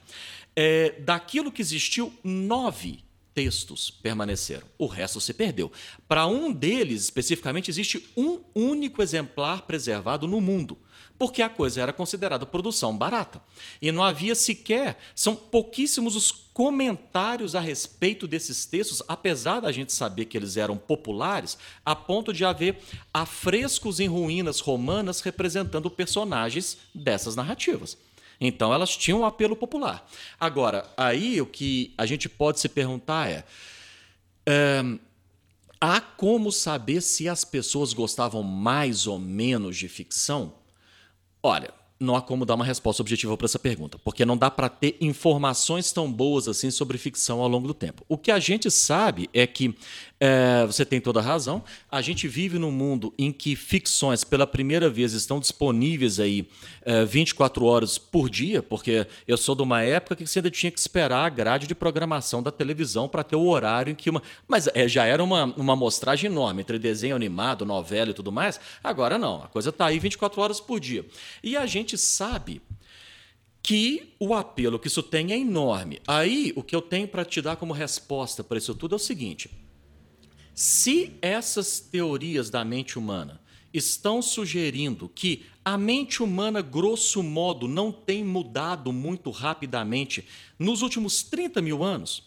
é, 0.61 0.97
daquilo 0.99 1.53
que 1.53 1.63
existiu, 1.63 2.13
nove 2.25 2.99
textos 3.33 3.93
permaneceram, 3.93 4.67
o 4.77 4.89
resto 4.89 5.21
se 5.21 5.33
perdeu. 5.33 5.71
Para 6.09 6.27
um 6.27 6.53
deles, 6.53 7.05
especificamente, 7.05 7.71
existe 7.71 8.11
um 8.17 8.41
único 8.53 9.01
exemplar 9.01 9.63
preservado 9.63 10.27
no 10.27 10.41
mundo 10.41 10.77
porque 11.19 11.43
a 11.43 11.49
coisa 11.49 11.83
era 11.83 11.93
considerada 11.93 12.47
produção 12.47 12.97
barata. 12.97 13.43
E 13.83 13.91
não 13.91 14.05
havia 14.05 14.37
sequer, 14.37 14.97
são 15.15 15.35
pouquíssimos 15.35 16.15
os 16.15 16.31
comentários 16.31 17.57
a 17.57 17.61
respeito 17.61 18.29
desses 18.29 18.65
textos, 18.65 19.03
apesar 19.09 19.61
da 19.61 19.73
gente 19.73 19.93
saber 19.93 20.27
que 20.27 20.37
eles 20.37 20.57
eram 20.57 20.77
populares, 20.77 21.59
a 21.85 21.97
ponto 21.97 22.33
de 22.33 22.45
haver 22.45 22.79
afrescos 23.13 23.99
em 23.99 24.07
ruínas 24.07 24.61
romanas 24.61 25.21
representando 25.21 25.91
personagens 25.91 26.79
dessas 26.95 27.35
narrativas. 27.35 27.99
Então 28.41 28.73
elas 28.73 28.97
tinham 28.97 29.21
um 29.21 29.25
apelo 29.25 29.57
popular. 29.57 30.07
Agora, 30.39 30.89
aí 30.97 31.41
o 31.41 31.47
que 31.47 31.93
a 31.99 32.07
gente 32.07 32.29
pode 32.29 32.61
se 32.61 32.69
perguntar 32.69 33.29
é, 33.29 33.45
é 34.47 34.83
há 35.81 36.01
como 36.01 36.51
saber 36.53 37.01
se 37.01 37.29
as 37.29 37.45
pessoas 37.45 37.93
gostavam 37.93 38.43
mais 38.43 39.07
ou 39.07 39.19
menos 39.19 39.77
de 39.77 39.89
ficção? 39.89 40.53
Olha, 41.43 41.73
não 42.01 42.15
há 42.15 42.23
como 42.23 42.47
dar 42.47 42.55
uma 42.55 42.65
resposta 42.65 43.03
objetiva 43.03 43.37
para 43.37 43.47
essa 43.47 43.59
pergunta, 43.59 43.99
porque 43.99 44.25
não 44.25 44.37
dá 44.37 44.51
para 44.51 44.69
ter 44.69 44.97
informações 45.01 45.91
tão 45.91 46.11
boas 46.11 46.47
assim 46.47 46.71
sobre 46.71 46.97
ficção 46.97 47.41
ao 47.41 47.49
longo 47.49 47.67
do 47.67 47.75
tempo. 47.75 48.05
O 48.09 48.17
que 48.17 48.31
a 48.31 48.39
gente 48.39 48.71
sabe 48.71 49.29
é 49.33 49.47
que 49.47 49.75
é, 50.21 50.67
você 50.67 50.85
tem 50.85 51.01
toda 51.01 51.21
a 51.21 51.23
razão. 51.23 51.63
A 51.91 52.01
gente 52.01 52.27
vive 52.27 52.59
num 52.59 52.73
mundo 52.73 53.15
em 53.19 53.31
que 53.31 53.55
ficções, 53.55 54.25
pela 54.25 54.47
primeira 54.47 54.91
vez, 54.91 55.13
estão 55.13 55.39
disponíveis 55.39 56.19
aí 56.19 56.49
é, 56.83 57.05
24 57.05 57.65
horas 57.65 57.99
por 57.99 58.29
dia, 58.29 58.63
porque 58.63 59.07
eu 59.27 59.37
sou 59.37 59.55
de 59.55 59.63
uma 59.63 59.83
época 59.83 60.17
que 60.17 60.27
você 60.27 60.41
ainda 60.41 60.51
tinha 60.51 60.71
que 60.71 60.79
esperar 60.79 61.25
a 61.25 61.29
grade 61.29 61.67
de 61.67 61.75
programação 61.75 62.43
da 62.43 62.51
televisão 62.51 63.09
para 63.09 63.23
ter 63.23 63.37
o 63.37 63.47
horário 63.47 63.93
em 63.93 63.95
que 63.95 64.11
uma. 64.11 64.23
Mas 64.47 64.69
é, 64.75 64.89
já 64.89 65.05
era 65.05 65.23
uma, 65.23 65.45
uma 65.57 65.75
amostragem 65.75 66.31
enorme 66.31 66.63
entre 66.63 66.79
desenho 66.79 67.15
animado, 67.15 67.65
novela 67.65 68.11
e 68.11 68.15
tudo 68.15 68.33
mais. 68.33 68.61
Agora 68.83 69.19
não, 69.19 69.43
a 69.43 69.49
coisa 69.49 69.71
está 69.71 69.87
aí 69.87 69.99
24 69.99 70.41
horas 70.41 70.61
por 70.61 70.81
dia. 70.81 71.07
E 71.43 71.57
a 71.57 71.67
gente 71.67 71.97
sabe 71.97 72.61
que 73.63 74.15
o 74.19 74.35
apelo 74.35 74.79
que 74.79 74.89
isso 74.89 75.03
tem 75.03 75.33
é 75.33 75.37
enorme. 75.37 76.01
Aí, 76.07 76.53
o 76.57 76.63
que 76.63 76.75
eu 76.75 76.81
tenho 76.81 77.07
para 77.07 77.25
te 77.25 77.43
dar 77.43 77.57
como 77.57 77.75
resposta 77.75 78.43
para 78.43 78.57
isso 78.57 78.75
tudo 78.75 78.95
é 78.95 78.97
o 78.97 78.99
seguinte 78.99 79.51
se 80.59 81.17
essas 81.23 81.79
teorias 81.79 82.51
da 82.51 82.65
mente 82.65 82.99
humana 82.99 83.41
estão 83.73 84.21
sugerindo 84.21 85.09
que 85.09 85.47
a 85.65 85.79
mente 85.79 86.21
humana, 86.21 86.61
grosso 86.61 87.23
modo, 87.23 87.69
não 87.69 87.93
tem 87.93 88.25
mudado 88.25 88.93
muito 88.93 89.31
rapidamente 89.31 90.27
nos 90.59 90.83
últimos 90.83 91.23
30 91.23 91.63
mil 91.63 91.85
anos, 91.85 92.25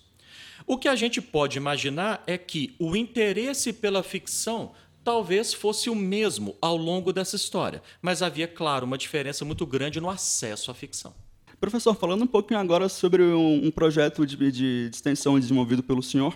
o 0.65 0.77
que 0.77 0.87
a 0.87 0.95
gente 0.95 1.21
pode 1.21 1.57
imaginar 1.57 2.23
é 2.25 2.37
que 2.37 2.73
o 2.79 2.95
interesse 2.95 3.73
pela 3.73 4.01
ficção 4.01 4.71
talvez 5.03 5.53
fosse 5.53 5.89
o 5.89 5.95
mesmo 5.95 6.55
ao 6.61 6.77
longo 6.77 7.11
dessa 7.11 7.35
história, 7.35 7.83
mas 8.01 8.21
havia, 8.21 8.47
claro, 8.47 8.85
uma 8.85 8.97
diferença 8.97 9.43
muito 9.43 9.65
grande 9.65 9.99
no 9.99 10.09
acesso 10.09 10.71
à 10.71 10.73
ficção. 10.73 11.13
Professor, 11.59 11.93
falando 11.93 12.23
um 12.23 12.27
pouquinho 12.27 12.61
agora 12.61 12.87
sobre 12.87 13.21
um, 13.21 13.69
projeto 13.69 14.25
de, 14.25 14.51
de 14.51 14.89
extensão 14.91 15.37
desenvolvido 15.37 15.83
pelo 15.83 16.01
senhor, 16.01 16.33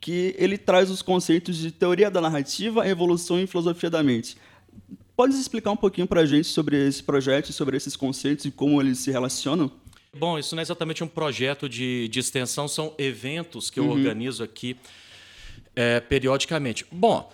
que 0.00 0.34
ele 0.38 0.56
traz 0.56 0.90
os 0.90 1.02
conceitos 1.02 1.56
de 1.58 1.70
teoria 1.70 2.10
da 2.10 2.20
narrativa, 2.20 2.88
evolução 2.88 3.38
e 3.38 3.46
filosofia 3.46 3.90
da 3.90 4.02
mente. 4.02 4.36
Pode 5.14 5.34
explicar 5.34 5.70
um 5.70 5.76
pouquinho 5.76 6.06
para 6.06 6.22
a 6.22 6.26
gente 6.26 6.48
sobre 6.48 6.88
esse 6.88 7.02
projeto, 7.02 7.52
sobre 7.52 7.76
esses 7.76 7.94
conceitos 7.94 8.46
e 8.46 8.50
como 8.50 8.80
eles 8.80 8.98
se 9.00 9.10
relacionam? 9.10 9.70
Bom, 10.16 10.38
isso 10.38 10.54
não 10.54 10.60
é 10.60 10.62
exatamente 10.62 11.04
um 11.04 11.06
projeto 11.06 11.68
de, 11.68 12.08
de 12.08 12.18
extensão, 12.18 12.66
são 12.66 12.94
eventos 12.98 13.68
que 13.68 13.78
eu 13.78 13.84
uhum. 13.84 13.90
organizo 13.90 14.42
aqui 14.42 14.76
é, 15.76 16.00
periodicamente. 16.00 16.86
Bom, 16.90 17.30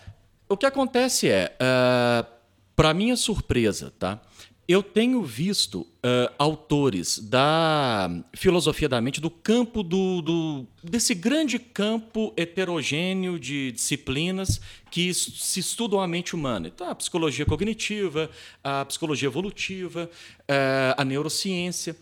o 0.49 0.55
que 0.55 0.65
acontece 0.65 1.29
é, 1.29 1.55
uh, 1.55 2.27
para 2.75 2.93
minha 2.93 3.15
surpresa, 3.15 3.93
tá? 3.97 4.21
Eu 4.67 4.83
tenho 4.83 5.23
visto 5.23 5.79
uh, 5.79 6.29
autores 6.37 7.19
da 7.19 8.09
filosofia 8.33 8.89
da 8.89 8.99
mente, 8.99 9.21
do 9.21 9.29
campo 9.29 9.81
do, 9.81 10.21
do, 10.21 10.67
desse 10.83 11.15
grande 11.15 11.57
campo 11.57 12.33
heterogêneo 12.35 13.39
de 13.39 13.71
disciplinas 13.71 14.59
que 14.91 15.13
se 15.13 15.61
estudam 15.61 16.01
a 16.01 16.07
mente 16.07 16.35
humana. 16.35 16.67
Então, 16.67 16.89
a 16.89 16.95
psicologia 16.95 17.45
cognitiva, 17.45 18.29
a 18.61 18.83
psicologia 18.83 19.27
evolutiva, 19.27 20.09
uh, 20.41 20.93
a 20.97 21.05
neurociência. 21.05 21.95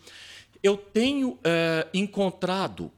Eu 0.60 0.76
tenho 0.76 1.34
uh, 1.34 1.88
encontrado, 1.94 2.90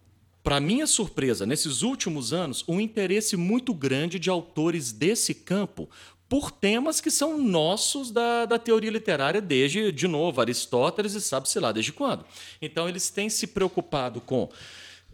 para 0.43 0.61
minha 0.61 0.87
surpresa, 0.87 1.45
nesses 1.45 1.83
últimos 1.83 2.33
anos, 2.33 2.65
um 2.67 2.81
interesse 2.81 3.37
muito 3.37 3.75
grande 3.75 4.19
de 4.19 4.31
autores 4.31 4.93
desse 4.93 5.35
campo 5.35 5.91
por 6.29 6.51
temas 6.51 7.01
que 7.01 7.11
são 7.11 7.39
nossos 7.39 8.11
da, 8.11 8.45
da 8.45 8.59
teoria 8.59 8.91
literária 8.91 9.41
desde, 9.41 9.91
de 9.91 10.07
novo, 10.07 10.41
Aristóteles 10.41 11.15
e 11.15 11.21
sabe-se 11.21 11.59
lá 11.59 11.73
desde 11.73 11.93
quando. 11.93 12.25
Então, 12.61 12.89
eles 12.89 13.09
têm 13.09 13.31
se 13.31 13.47
preocupado 13.47 14.21
com, 14.21 14.49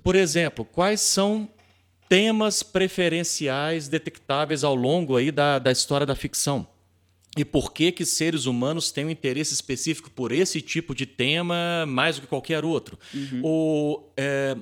por 0.02 0.16
exemplo, 0.16 0.64
quais 0.64 1.00
são 1.00 1.48
temas 2.08 2.62
preferenciais 2.62 3.88
detectáveis 3.88 4.64
ao 4.64 4.74
longo 4.74 5.16
aí 5.16 5.30
da, 5.30 5.58
da 5.58 5.70
história 5.70 6.06
da 6.06 6.16
ficção. 6.16 6.66
E 7.36 7.44
por 7.44 7.72
que, 7.72 7.90
que 7.90 8.04
seres 8.04 8.46
humanos 8.46 8.92
têm 8.92 9.06
um 9.06 9.10
interesse 9.10 9.52
específico 9.54 10.10
por 10.10 10.30
esse 10.30 10.60
tipo 10.60 10.94
de 10.94 11.04
tema 11.06 11.84
mais 11.86 12.16
do 12.16 12.22
que 12.22 12.26
qualquer 12.28 12.64
outro? 12.64 12.98
Uhum. 13.12 13.40
Ou 13.42 14.12
é, 14.16 14.56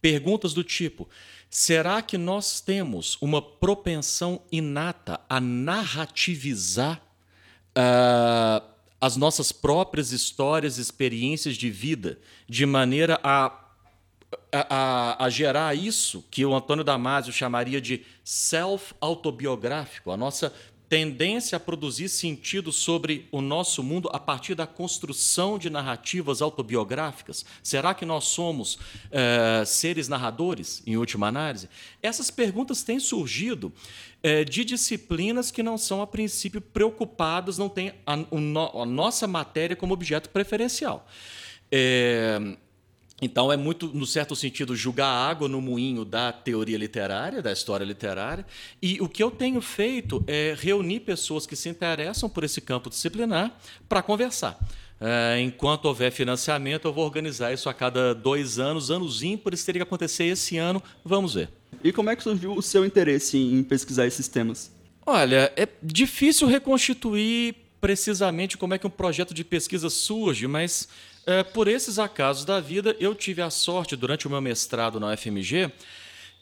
perguntas 0.00 0.52
do 0.54 0.64
tipo: 0.64 1.08
Será 1.50 2.02
que 2.02 2.18
nós 2.18 2.60
temos 2.60 3.16
uma 3.20 3.40
propensão 3.40 4.42
inata 4.52 5.20
a 5.28 5.40
narrativizar 5.40 7.00
uh, 7.70 8.62
as 9.00 9.16
nossas 9.16 9.50
próprias 9.52 10.12
histórias, 10.12 10.76
experiências 10.76 11.56
de 11.56 11.70
vida, 11.70 12.18
de 12.48 12.66
maneira 12.66 13.18
a, 13.22 13.66
a, 14.52 15.24
a 15.24 15.30
gerar 15.30 15.74
isso 15.74 16.24
que 16.30 16.44
o 16.44 16.54
Antônio 16.54 16.84
Damasio 16.84 17.32
chamaria 17.32 17.80
de 17.80 18.04
self-autobiográfico, 18.24 20.10
a 20.10 20.16
nossa 20.16 20.52
tendência 20.88 21.56
a 21.56 21.60
produzir 21.60 22.08
sentido 22.08 22.72
sobre 22.72 23.28
o 23.30 23.40
nosso 23.40 23.82
mundo 23.82 24.08
a 24.12 24.18
partir 24.18 24.54
da 24.54 24.66
construção 24.66 25.58
de 25.58 25.68
narrativas 25.68 26.40
autobiográficas? 26.40 27.44
Será 27.62 27.92
que 27.92 28.06
nós 28.06 28.24
somos 28.24 28.78
é, 29.10 29.64
seres 29.66 30.08
narradores, 30.08 30.82
em 30.86 30.96
última 30.96 31.28
análise? 31.28 31.68
Essas 32.02 32.30
perguntas 32.30 32.82
têm 32.82 32.98
surgido 32.98 33.72
é, 34.22 34.44
de 34.44 34.64
disciplinas 34.64 35.50
que 35.50 35.62
não 35.62 35.76
são, 35.76 36.00
a 36.00 36.06
princípio, 36.06 36.60
preocupadas, 36.60 37.58
não 37.58 37.68
têm 37.68 37.92
a, 38.06 38.14
a 38.14 38.86
nossa 38.86 39.26
matéria 39.26 39.76
como 39.76 39.92
objeto 39.92 40.30
preferencial. 40.30 41.06
É, 41.70 42.56
então 43.20 43.52
é 43.52 43.56
muito, 43.56 43.88
no 43.88 44.06
certo 44.06 44.36
sentido, 44.36 44.76
julgar 44.76 45.08
água 45.08 45.48
no 45.48 45.60
moinho 45.60 46.04
da 46.04 46.32
teoria 46.32 46.78
literária, 46.78 47.42
da 47.42 47.52
história 47.52 47.84
literária. 47.84 48.46
E 48.80 49.00
o 49.00 49.08
que 49.08 49.22
eu 49.22 49.30
tenho 49.30 49.60
feito 49.60 50.22
é 50.26 50.54
reunir 50.56 51.00
pessoas 51.00 51.44
que 51.44 51.56
se 51.56 51.68
interessam 51.68 52.28
por 52.28 52.44
esse 52.44 52.60
campo 52.60 52.88
disciplinar 52.88 53.58
para 53.88 54.02
conversar. 54.02 54.58
É, 55.00 55.40
enquanto 55.40 55.86
houver 55.86 56.12
financiamento, 56.12 56.86
eu 56.86 56.92
vou 56.92 57.04
organizar 57.04 57.52
isso 57.52 57.68
a 57.68 57.74
cada 57.74 58.14
dois 58.14 58.58
anos, 58.58 58.90
anos 58.90 59.22
ímpares, 59.22 59.64
teria 59.64 59.80
que 59.80 59.84
acontecer 59.84 60.24
esse 60.24 60.56
ano, 60.56 60.82
vamos 61.04 61.34
ver. 61.34 61.48
E 61.82 61.92
como 61.92 62.10
é 62.10 62.16
que 62.16 62.22
surgiu 62.22 62.52
o 62.52 62.62
seu 62.62 62.84
interesse 62.84 63.36
em 63.36 63.62
pesquisar 63.62 64.06
esses 64.06 64.26
temas? 64.28 64.72
Olha, 65.06 65.52
é 65.56 65.68
difícil 65.82 66.46
reconstituir 66.46 67.54
precisamente 67.80 68.56
como 68.56 68.74
é 68.74 68.78
que 68.78 68.86
um 68.86 68.90
projeto 68.90 69.32
de 69.32 69.44
pesquisa 69.44 69.88
surge, 69.88 70.46
mas 70.46 70.88
é, 71.28 71.42
por 71.42 71.68
esses 71.68 71.98
acasos 71.98 72.46
da 72.46 72.58
vida, 72.58 72.96
eu 72.98 73.14
tive 73.14 73.42
a 73.42 73.50
sorte, 73.50 73.94
durante 73.94 74.26
o 74.26 74.30
meu 74.30 74.40
mestrado 74.40 74.98
na 74.98 75.12
UFMG, 75.12 75.70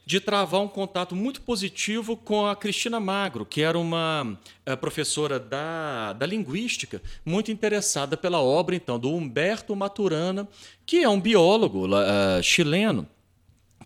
de 0.06 0.20
travar 0.20 0.60
um 0.60 0.68
contato 0.68 1.16
muito 1.16 1.40
positivo 1.40 2.16
com 2.16 2.46
a 2.46 2.54
Cristina 2.54 3.00
Magro, 3.00 3.44
que 3.44 3.62
era 3.62 3.76
uma 3.76 4.38
é, 4.64 4.76
professora 4.76 5.40
da, 5.40 6.12
da 6.12 6.24
linguística, 6.24 7.02
muito 7.24 7.50
interessada 7.50 8.16
pela 8.16 8.40
obra 8.40 8.76
então 8.76 8.96
do 8.96 9.12
Humberto 9.12 9.74
Maturana, 9.74 10.46
que 10.86 11.02
é 11.02 11.08
um 11.08 11.20
biólogo 11.20 11.88
uh, 11.88 12.40
chileno 12.40 13.08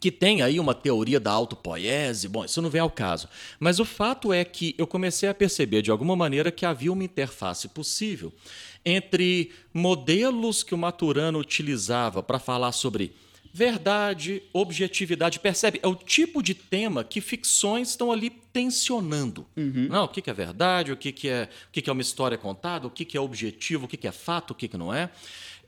que 0.00 0.10
tem 0.10 0.40
aí 0.40 0.58
uma 0.58 0.74
teoria 0.74 1.20
da 1.20 1.30
autopoiese, 1.30 2.26
bom, 2.26 2.44
isso 2.44 2.62
não 2.62 2.70
vem 2.70 2.80
ao 2.80 2.90
caso. 2.90 3.28
Mas 3.60 3.78
o 3.78 3.84
fato 3.84 4.32
é 4.32 4.42
que 4.44 4.74
eu 4.78 4.86
comecei 4.86 5.28
a 5.28 5.34
perceber 5.34 5.82
de 5.82 5.90
alguma 5.90 6.16
maneira 6.16 6.50
que 6.50 6.64
havia 6.64 6.90
uma 6.90 7.04
interface 7.04 7.68
possível 7.68 8.32
entre 8.82 9.52
modelos 9.74 10.62
que 10.62 10.74
o 10.74 10.78
Maturano 10.78 11.38
utilizava 11.38 12.22
para 12.22 12.38
falar 12.38 12.72
sobre 12.72 13.12
verdade, 13.52 14.42
objetividade. 14.54 15.38
Percebe? 15.38 15.80
É 15.82 15.86
o 15.86 15.94
tipo 15.94 16.42
de 16.42 16.54
tema 16.54 17.04
que 17.04 17.20
ficções 17.20 17.90
estão 17.90 18.10
ali 18.10 18.30
tensionando. 18.30 19.46
Uhum. 19.54 19.88
Não, 19.90 20.04
o 20.04 20.08
que 20.08 20.30
é 20.30 20.32
verdade, 20.32 20.92
o 20.92 20.96
que 20.96 21.28
é, 21.28 21.48
o 21.68 21.72
que 21.72 21.90
é 21.90 21.92
uma 21.92 22.00
história 22.00 22.38
contada, 22.38 22.86
o 22.86 22.90
que 22.90 23.16
é 23.18 23.20
objetivo, 23.20 23.84
o 23.84 23.88
que 23.88 24.06
é 24.06 24.12
fato, 24.12 24.52
o 24.52 24.54
que 24.54 24.74
não 24.78 24.94
é. 24.94 25.10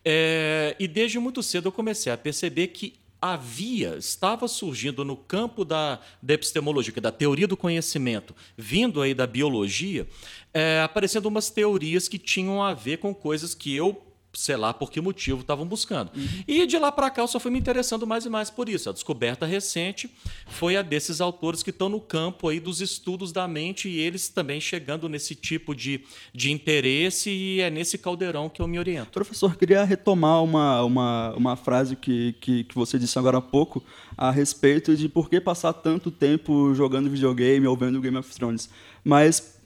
é. 0.03 0.75
E 0.79 0.89
desde 0.89 1.19
muito 1.19 1.43
cedo 1.43 1.69
eu 1.69 1.73
comecei 1.73 2.11
a 2.11 2.17
perceber 2.17 2.69
que 2.69 3.02
havia, 3.23 3.95
estava 3.97 4.49
surgindo 4.49 5.05
no 5.05 5.17
campo 5.17 5.64
da, 5.64 6.00
da 6.21 6.35
epistemologia, 6.35 6.93
é 6.97 7.00
da 7.00 7.12
teoria 7.12 7.47
do 7.47 7.57
conhecimento, 7.57 8.35
vindo 8.57 9.00
aí 9.00 9.14
da 9.14 9.29
biologia, 9.29 10.09
é, 10.52 10.83
aparecendo 10.83 11.26
umas 11.26 11.49
teorias 11.49 12.09
que 12.09 12.19
tinham 12.19 12.61
a 12.61 12.75
ver 12.75 12.99
com 12.99 13.14
coisas 13.14 13.55
que 13.55 13.76
eu 13.76 14.12
sei 14.33 14.57
lá 14.57 14.73
por 14.73 14.91
que 14.91 15.01
motivo 15.01 15.41
estavam 15.41 15.67
buscando. 15.67 16.11
Uhum. 16.17 16.45
E 16.49 16.67
de 16.67 16.79
lá 16.79 16.91
para 16.91 17.11
cá 17.11 17.23
eu 17.23 17.29
só 17.29 17.39
fui 17.39 17.51
me 17.51 17.59
interessando 17.59 18.07
mais 18.07 18.25
e 18.25 18.31
mais 18.31 18.51
por 18.51 18.69
isso. 18.69 18.89
A 18.89 18.93
descoberta 18.93 19.45
recente 19.45 20.11
foi 20.47 20.77
a 20.77 20.83
desses 20.83 21.21
autores 21.21 21.62
que 21.62 21.71
estão 21.71 21.89
no 21.89 22.01
campo 22.01 22.49
aí 22.49 22.59
dos 22.59 22.81
estudos 22.81 23.33
da 23.33 23.47
mente 23.47 23.89
e 23.89 23.99
eles 23.99 24.29
também 24.29 24.61
chegando 24.61 25.09
nesse 25.09 25.35
tipo 25.35 25.75
de, 25.75 26.05
de 26.33 26.51
interesse 26.51 27.31
e 27.31 27.61
é 27.61 27.71
nesse 27.71 27.99
caldeirão 27.99 28.49
que 28.49 28.62
eu 28.62 28.69
me 28.69 28.79
oriento. 28.79 29.11
Professor, 29.11 29.57
queria 29.57 29.85
retomar 29.85 30.43
uma, 30.43 30.83
uma, 30.83 31.35
uma 31.35 31.57
frase 31.57 31.97
que, 31.97 32.35
que, 32.41 32.65
que 32.65 32.75
você 32.75 32.99
disse 32.99 33.19
agora 33.19 33.39
há 33.39 33.43
pouco 33.43 33.83
a 34.17 34.31
respeito 34.31 34.97
de 34.97 35.09
por 35.09 35.29
que 35.29 35.41
passar 35.41 35.73
tanto 35.73 36.11
tempo 36.11 36.75
jogando 36.75 37.11
videogame 37.11 37.67
ou 37.67 37.77
vendo 37.77 38.01
Game 38.01 38.17
of 38.17 38.35
Thrones. 38.35 38.71
Mas 39.05 39.59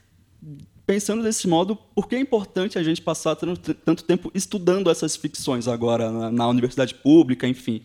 pensando 0.86 1.22
desse 1.22 1.48
modo, 1.48 1.74
por 1.76 2.08
que 2.08 2.14
é 2.14 2.18
importante 2.18 2.78
a 2.78 2.82
gente 2.82 3.02
passar 3.02 3.34
tanto, 3.34 3.74
tanto 3.74 4.04
tempo 4.04 4.30
estudando 4.34 4.90
essas 4.90 5.16
ficções 5.16 5.66
agora 5.66 6.10
na, 6.10 6.30
na, 6.30 6.48
universidade 6.48 6.94
pública, 6.94 7.46
enfim? 7.46 7.82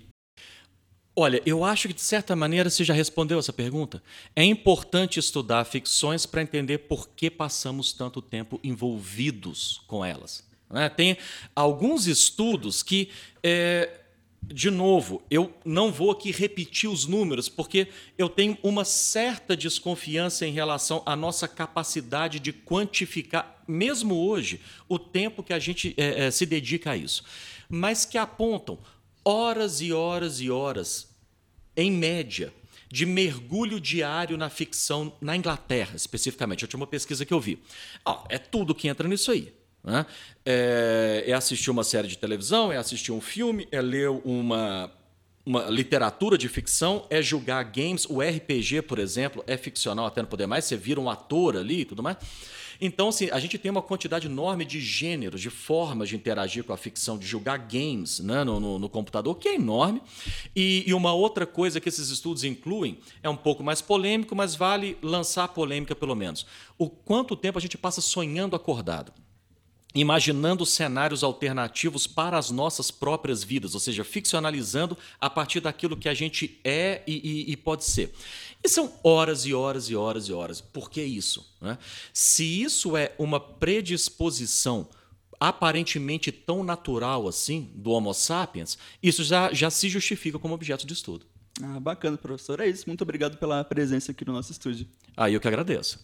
Olha, 1.15 1.41
eu 1.45 1.65
acho 1.65 1.87
que 1.87 1.93
de 1.93 2.01
certa 2.01 2.35
maneira 2.35 2.69
você 2.69 2.83
já 2.83 2.93
respondeu 2.93 3.39
essa 3.39 3.51
pergunta. 3.51 4.01
É 4.35 4.45
importante 4.45 5.19
estudar 5.19 5.65
ficções 5.65 6.25
para 6.25 6.41
entender 6.41 6.77
por 6.79 7.09
que 7.09 7.29
passamos 7.29 7.91
tanto 7.91 8.21
tempo 8.21 8.59
envolvidos 8.63 9.81
com 9.87 10.05
elas. 10.05 10.45
Né? 10.69 10.87
Tem 10.87 11.17
alguns 11.53 12.07
estudos 12.07 12.81
que 12.81 13.09
é, 13.43 13.89
de 14.43 14.69
novo, 14.69 15.21
eu 15.29 15.53
não 15.63 15.91
vou 15.91 16.11
aqui 16.11 16.31
repetir 16.31 16.89
os 16.89 17.05
números, 17.05 17.47
porque 17.47 17.87
eu 18.17 18.27
tenho 18.27 18.57
uma 18.63 18.83
certa 18.83 19.55
desconfiança 19.55 20.45
em 20.45 20.51
relação 20.51 21.03
à 21.05 21.15
nossa 21.15 21.47
capacidade 21.47 22.39
de 22.39 22.51
quantificar, 22.51 23.63
mesmo 23.67 24.15
hoje, 24.15 24.59
o 24.89 24.97
tempo 24.97 25.43
que 25.43 25.53
a 25.53 25.59
gente 25.59 25.93
é, 25.95 26.25
é, 26.25 26.31
se 26.31 26.45
dedica 26.45 26.91
a 26.91 26.97
isso. 26.97 27.23
Mas 27.69 28.03
que 28.03 28.17
apontam 28.17 28.77
horas 29.23 29.79
e 29.79 29.93
horas 29.93 30.41
e 30.41 30.49
horas, 30.49 31.09
em 31.77 31.91
média, 31.91 32.51
de 32.89 33.05
mergulho 33.05 33.79
diário 33.79 34.37
na 34.37 34.49
ficção 34.49 35.13
na 35.21 35.35
Inglaterra, 35.37 35.95
especificamente. 35.95 36.63
Eu 36.63 36.67
tinha 36.67 36.79
uma 36.79 36.87
pesquisa 36.87 37.25
que 37.25 37.33
eu 37.33 37.39
vi. 37.39 37.57
É 38.27 38.37
tudo 38.37 38.75
que 38.75 38.89
entra 38.89 39.07
nisso 39.07 39.31
aí. 39.31 39.53
Né? 39.83 40.05
É, 40.45 41.23
é 41.27 41.33
assistir 41.33 41.71
uma 41.71 41.83
série 41.83 42.07
de 42.07 42.17
televisão, 42.17 42.71
é 42.71 42.77
assistir 42.77 43.11
um 43.11 43.21
filme, 43.21 43.67
é 43.71 43.81
ler 43.81 44.09
uma, 44.09 44.91
uma 45.45 45.65
literatura 45.65 46.37
de 46.37 46.47
ficção, 46.47 47.05
é 47.09 47.21
jogar 47.21 47.63
games. 47.63 48.05
O 48.05 48.21
RPG, 48.21 48.83
por 48.83 48.99
exemplo, 48.99 49.43
é 49.47 49.57
ficcional 49.57 50.05
até 50.05 50.21
não 50.21 50.29
poder 50.29 50.47
mais, 50.47 50.65
você 50.65 50.77
vira 50.77 50.99
um 50.99 51.09
ator 51.09 51.57
ali 51.57 51.81
e 51.81 51.85
tudo 51.85 52.03
mais. 52.03 52.17
Então, 52.83 53.09
assim, 53.09 53.29
a 53.29 53.39
gente 53.39 53.59
tem 53.59 53.69
uma 53.69 53.81
quantidade 53.81 54.25
enorme 54.25 54.65
de 54.65 54.81
gêneros, 54.81 55.39
de 55.39 55.51
formas 55.51 56.09
de 56.09 56.15
interagir 56.15 56.63
com 56.63 56.73
a 56.73 56.77
ficção, 56.77 57.15
de 57.15 57.27
jogar 57.27 57.57
games 57.57 58.19
né, 58.19 58.43
no, 58.43 58.59
no, 58.59 58.79
no 58.79 58.89
computador, 58.89 59.35
que 59.35 59.49
é 59.49 59.53
enorme. 59.53 60.01
E, 60.55 60.83
e, 60.87 60.93
uma 60.95 61.13
outra 61.13 61.45
coisa 61.45 61.79
que 61.79 61.87
esses 61.87 62.09
estudos 62.09 62.43
incluem 62.43 62.97
é 63.21 63.29
um 63.29 63.37
pouco 63.37 63.63
mais 63.63 63.81
polêmico, 63.81 64.35
mas 64.35 64.55
vale 64.55 64.97
lançar 64.99 65.47
polêmica 65.49 65.93
pelo 65.93 66.15
menos. 66.15 66.43
O 66.75 66.89
quanto 66.89 67.35
tempo 67.35 67.59
a 67.59 67.61
gente 67.61 67.77
passa 67.77 68.01
sonhando 68.01 68.55
acordado 68.55 69.13
imaginando 69.93 70.65
cenários 70.65 71.23
alternativos 71.23 72.07
para 72.07 72.37
as 72.37 72.49
nossas 72.49 72.91
próprias 72.91 73.43
vidas, 73.43 73.73
ou 73.73 73.79
seja, 73.79 74.03
ficcionalizando 74.03 74.97
a 75.19 75.29
partir 75.29 75.59
daquilo 75.59 75.97
que 75.97 76.09
a 76.09 76.13
gente 76.13 76.59
é 76.63 77.01
e, 77.05 77.47
e, 77.47 77.51
e 77.51 77.57
pode 77.57 77.85
ser. 77.85 78.13
E 78.63 78.69
são 78.69 78.93
horas 79.03 79.45
e 79.45 79.53
horas 79.53 79.89
e 79.89 79.95
horas 79.95 80.27
e 80.27 80.33
horas. 80.33 80.61
Por 80.61 80.89
que 80.89 81.01
isso? 81.01 81.45
Né? 81.59 81.77
Se 82.13 82.43
isso 82.61 82.95
é 82.95 83.13
uma 83.17 83.39
predisposição 83.39 84.87
aparentemente 85.39 86.31
tão 86.31 86.63
natural 86.63 87.27
assim 87.27 87.71
do 87.73 87.89
Homo 87.91 88.13
sapiens, 88.13 88.77
isso 89.01 89.23
já, 89.23 89.51
já 89.51 89.71
se 89.71 89.89
justifica 89.89 90.37
como 90.37 90.53
objeto 90.53 90.85
de 90.85 90.93
estudo. 90.93 91.25
Ah, 91.61 91.79
bacana, 91.79 92.17
professor. 92.17 92.59
É 92.59 92.67
isso. 92.67 92.83
Muito 92.87 93.01
obrigado 93.01 93.37
pela 93.37 93.63
presença 93.63 94.11
aqui 94.11 94.23
no 94.23 94.33
nosso 94.33 94.51
estúdio. 94.51 94.87
Ah, 95.17 95.29
eu 95.29 95.39
que 95.39 95.47
agradeço. 95.47 95.99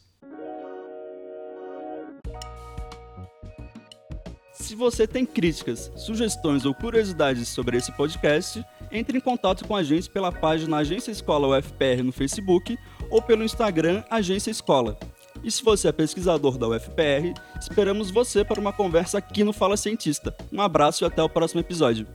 Se 4.67 4.75
você 4.75 5.07
tem 5.07 5.25
críticas, 5.25 5.89
sugestões 5.95 6.65
ou 6.65 6.73
curiosidades 6.73 7.47
sobre 7.47 7.77
esse 7.77 7.89
podcast, 7.93 8.65
entre 8.91 9.17
em 9.17 9.21
contato 9.21 9.65
com 9.65 9.73
a 9.73 9.81
gente 9.81 10.09
pela 10.09 10.29
página 10.29 10.75
Agência 10.75 11.09
Escola 11.09 11.57
UFPR 11.57 12.03
no 12.03 12.11
Facebook 12.11 12.77
ou 13.09 13.21
pelo 13.21 13.45
Instagram 13.45 14.03
Agência 14.09 14.51
Escola. 14.51 14.99
E 15.41 15.49
se 15.49 15.63
você 15.63 15.87
é 15.87 15.93
pesquisador 15.93 16.57
da 16.57 16.67
UFPR, 16.67 17.33
esperamos 17.57 18.11
você 18.11 18.43
para 18.43 18.59
uma 18.59 18.73
conversa 18.73 19.19
aqui 19.19 19.41
no 19.41 19.53
Fala 19.53 19.77
Cientista. 19.77 20.35
Um 20.51 20.59
abraço 20.59 21.05
e 21.05 21.07
até 21.07 21.23
o 21.23 21.29
próximo 21.29 21.61
episódio. 21.61 22.05